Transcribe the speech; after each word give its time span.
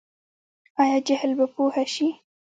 آیا 0.81 0.97
جهل 1.07 1.31
به 1.37 1.45
پوهه 1.53 1.83
شي؟ 1.93 2.07